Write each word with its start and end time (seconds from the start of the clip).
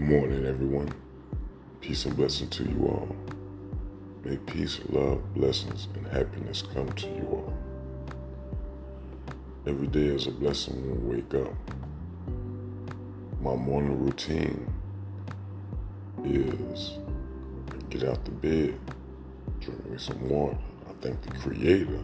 morning, 0.00 0.44
everyone. 0.44 0.92
Peace 1.80 2.04
and 2.04 2.16
blessing 2.16 2.48
to 2.48 2.64
you 2.64 2.86
all. 2.86 3.16
May 4.24 4.38
peace, 4.38 4.80
love, 4.88 5.22
blessings, 5.34 5.86
and 5.94 6.04
happiness 6.08 6.62
come 6.62 6.92
to 6.94 7.06
you 7.06 7.22
all. 7.30 7.54
Every 9.66 9.86
day 9.86 10.06
is 10.06 10.26
a 10.26 10.32
blessing 10.32 10.74
when 10.82 11.08
we 11.08 11.16
wake 11.16 11.34
up. 11.34 11.54
My 13.40 13.54
morning 13.54 14.04
routine 14.04 14.66
is 16.24 16.98
get 17.88 18.02
out 18.02 18.24
the 18.24 18.32
bed, 18.32 18.80
drink 19.60 19.88
me 19.88 19.96
some 19.98 20.28
water. 20.28 20.58
I 20.88 20.92
thank 21.02 21.22
the 21.22 21.30
Creator 21.38 22.00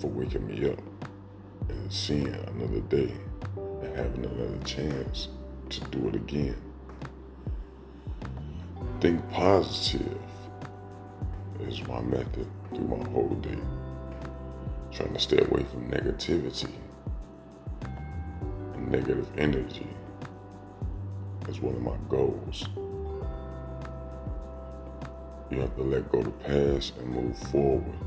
for 0.00 0.06
waking 0.06 0.46
me 0.46 0.70
up 0.70 0.80
and 1.68 1.92
seeing 1.92 2.34
another 2.34 2.80
day 2.88 3.12
and 3.56 3.96
having 3.96 4.24
another 4.24 4.58
chance 4.64 5.28
to 5.68 5.80
do 5.90 6.08
it 6.08 6.14
again. 6.14 6.56
Think 9.00 9.30
positive 9.30 10.18
is 11.60 11.86
my 11.86 12.00
method 12.00 12.48
through 12.70 12.88
my 12.88 13.08
whole 13.10 13.38
day. 13.40 13.58
Trying 14.90 15.14
to 15.14 15.20
stay 15.20 15.38
away 15.38 15.62
from 15.62 15.88
negativity 15.88 16.72
and 18.74 18.90
negative 18.90 19.28
energy 19.38 19.86
is 21.48 21.60
one 21.60 21.76
of 21.76 21.82
my 21.82 21.96
goals. 22.08 22.66
You 25.50 25.60
have 25.60 25.76
to 25.76 25.82
let 25.82 26.10
go 26.10 26.18
of 26.18 26.24
the 26.24 26.30
past 26.32 26.96
and 26.98 27.08
move 27.08 27.38
forward. 27.38 27.98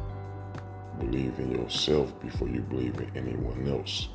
Believe 0.99 1.39
in 1.39 1.51
yourself 1.51 2.19
before 2.19 2.49
you 2.49 2.59
believe 2.59 2.99
in 2.99 3.09
anyone 3.15 3.65
else. 3.65 4.09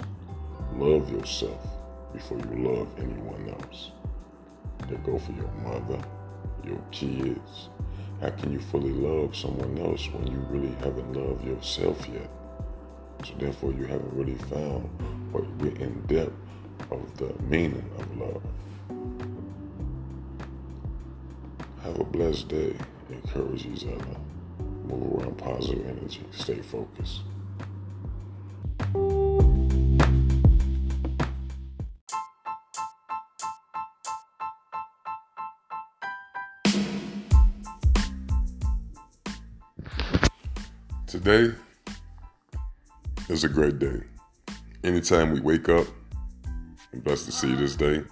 Love 0.74 1.10
yourself 1.10 1.66
before 2.12 2.36
you 2.38 2.68
love 2.68 2.88
anyone 2.98 3.48
else. 3.48 3.92
They 4.88 4.96
go 4.96 5.18
for 5.18 5.32
your 5.32 5.50
mother, 5.64 5.98
your 6.66 6.82
kids. 6.90 7.68
How 8.20 8.30
can 8.30 8.52
you 8.52 8.60
fully 8.60 8.92
love 8.92 9.36
someone 9.36 9.78
else 9.78 10.08
when 10.10 10.26
you 10.26 10.38
really 10.50 10.74
haven't 10.76 11.12
loved 11.12 11.44
yourself 11.44 12.06
yet? 12.08 12.30
So 13.24 13.34
therefore, 13.38 13.72
you 13.72 13.84
haven't 13.84 14.12
really 14.12 14.36
found 14.36 14.88
what 15.32 15.46
we're 15.58 15.76
in 15.76 16.02
depth 16.06 16.32
of 16.90 17.16
the 17.16 17.32
meaning 17.42 17.90
of 17.98 18.16
love. 18.16 18.42
Have 21.82 22.00
a 22.00 22.04
blessed 22.04 22.48
day. 22.48 22.74
Encourage 23.10 23.66
each 23.66 23.84
other. 23.84 24.18
Move 24.88 25.22
around 25.22 25.38
positive 25.38 25.86
energy. 25.86 26.24
Stay 26.32 26.60
focused. 26.60 27.20
Today 41.06 41.52
is 43.28 43.44
a 43.44 43.48
great 43.48 43.78
day. 43.78 44.00
Anytime 44.82 45.30
we 45.30 45.38
wake 45.40 45.68
up, 45.68 45.86
I'm 46.92 46.98
blessed 46.98 47.26
to 47.26 47.32
see 47.32 47.54
this 47.54 47.76
day, 47.76 48.02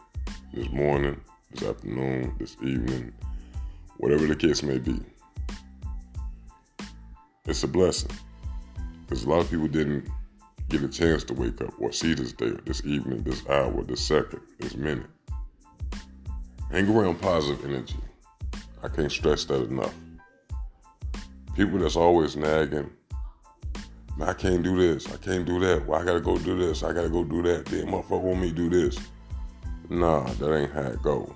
this 0.53 0.71
morning, 0.71 1.21
this 1.51 1.69
afternoon, 1.69 2.37
this 2.39 2.57
evening, 2.63 3.13
whatever 3.97 4.29
the 4.29 4.37
case 4.37 4.63
may 4.63 4.79
be. 4.79 5.01
It's 7.47 7.65
a 7.65 7.69
blessing. 7.69 8.13
Because 9.01 9.25
a 9.25 9.29
lot 9.29 9.41
of 9.41 9.51
people 9.51 9.67
didn't 9.67 10.09
get 10.69 10.85
a 10.85 10.89
chance 10.89 11.25
to 11.25 11.35
wake 11.35 11.61
up 11.63 11.75
or 11.81 11.91
see 11.91 12.15
this 12.15 12.31
day, 12.31 12.53
this 12.65 12.85
evening, 12.85 13.25
this 13.25 13.45
hour, 13.49 13.83
this 13.83 14.03
second, 14.03 14.41
this 14.61 14.77
minute. 14.77 15.11
Hang 16.71 16.89
around 16.89 17.21
positive 17.21 17.65
energy. 17.65 17.99
I 18.85 18.89
can't 18.89 19.11
stress 19.11 19.45
that 19.47 19.65
enough. 19.65 19.95
People 21.55 21.79
that's 21.79 21.97
always 21.97 22.37
nagging, 22.37 22.91
I 24.21 24.33
can't 24.33 24.63
do 24.63 24.77
this, 24.77 25.13
I 25.13 25.17
can't 25.17 25.45
do 25.45 25.59
that. 25.61 25.87
Well, 25.87 26.01
I 26.01 26.05
gotta 26.05 26.21
go 26.21 26.39
do 26.39 26.59
this, 26.59 26.83
I 26.83 26.93
gotta 26.93 27.09
go 27.09 27.25
do 27.25 27.43
that. 27.43 27.67
Then 27.67 27.87
motherfucker 27.87 28.21
want 28.21 28.41
me 28.41 28.51
to 28.51 28.55
do 28.55 28.71
this. 28.71 28.99
Nah, 29.89 30.25
that 30.25 30.57
ain't 30.57 30.73
how 30.73 30.83
it 30.83 31.03
go. 31.03 31.35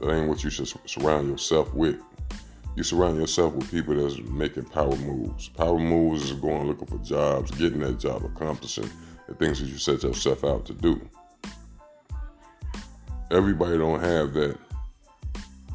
That 0.00 0.12
ain't 0.12 0.28
what 0.28 0.44
you 0.44 0.50
should 0.50 0.68
surround 0.88 1.28
yourself 1.28 1.72
with. 1.74 1.96
You 2.76 2.82
surround 2.82 3.18
yourself 3.18 3.54
with 3.54 3.70
people 3.70 3.94
that's 3.94 4.18
making 4.28 4.64
power 4.64 4.94
moves. 4.96 5.48
Power 5.48 5.78
moves 5.78 6.24
is 6.24 6.32
going 6.32 6.66
looking 6.66 6.86
for 6.86 6.98
jobs, 6.98 7.50
getting 7.52 7.80
that 7.80 7.98
job, 7.98 8.24
accomplishing 8.24 8.90
the 9.26 9.34
things 9.34 9.60
that 9.60 9.68
you 9.68 9.78
set 9.78 10.02
yourself 10.02 10.44
out 10.44 10.66
to 10.66 10.74
do. 10.74 11.00
Everybody 13.30 13.78
don't 13.78 14.00
have 14.00 14.34
that 14.34 14.58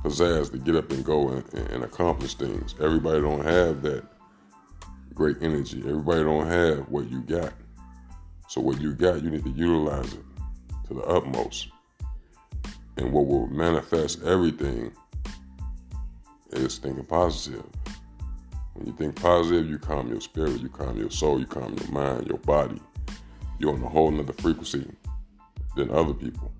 pizzazz 0.03 0.51
to 0.51 0.57
get 0.57 0.75
up 0.75 0.91
and 0.91 1.03
go 1.03 1.29
and, 1.29 1.53
and 1.53 1.83
accomplish 1.83 2.35
things. 2.35 2.75
Everybody 2.79 3.21
don't 3.21 3.45
have 3.45 3.81
that 3.83 4.03
great 5.13 5.37
energy. 5.41 5.79
Everybody 5.79 6.23
don't 6.23 6.47
have 6.47 6.89
what 6.89 7.09
you 7.09 7.21
got. 7.21 7.53
So 8.47 8.61
what 8.61 8.81
you 8.81 8.93
got, 8.93 9.23
you 9.23 9.29
need 9.29 9.43
to 9.43 9.51
utilize 9.51 10.13
it 10.13 10.23
to 10.87 10.93
the 10.95 11.03
utmost. 11.03 11.69
And 12.97 13.13
what 13.13 13.25
will 13.25 13.47
manifest 13.47 14.23
everything 14.23 14.91
is 16.51 16.77
thinking 16.77 17.05
positive. 17.05 17.63
When 18.73 18.87
you 18.87 18.93
think 18.93 19.15
positive, 19.15 19.69
you 19.69 19.77
calm 19.77 20.09
your 20.09 20.21
spirit, 20.21 20.61
you 20.61 20.69
calm 20.69 20.97
your 20.97 21.11
soul, 21.11 21.39
you 21.39 21.45
calm 21.45 21.75
your 21.79 21.91
mind, 21.91 22.27
your 22.27 22.39
body. 22.39 22.81
You're 23.59 23.73
on 23.73 23.83
a 23.83 23.89
whole 23.89 24.11
nother 24.11 24.33
frequency 24.33 24.89
than 25.75 25.91
other 25.91 26.13
people. 26.13 26.51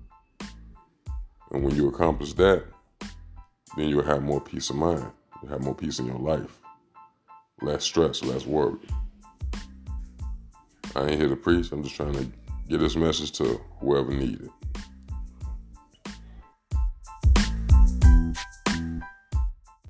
And 1.50 1.62
when 1.62 1.74
you 1.74 1.88
accomplish 1.88 2.32
that, 2.34 2.64
then 3.76 3.88
you'll 3.88 4.04
have 4.04 4.22
more 4.22 4.40
peace 4.40 4.70
of 4.70 4.76
mind. 4.76 5.10
You'll 5.42 5.52
have 5.52 5.62
more 5.62 5.74
peace 5.74 5.98
in 5.98 6.06
your 6.06 6.18
life. 6.18 6.58
Less 7.60 7.84
stress, 7.84 8.22
less 8.22 8.46
worry. 8.46 8.78
I 10.94 11.06
ain't 11.06 11.20
here 11.20 11.28
to 11.28 11.36
preach. 11.36 11.72
I'm 11.72 11.82
just 11.82 11.94
trying 11.94 12.12
to 12.12 12.26
get 12.68 12.78
this 12.78 12.96
message 12.96 13.32
to 13.32 13.60
whoever 13.80 14.12
needs 14.12 14.44
it. 14.44 14.50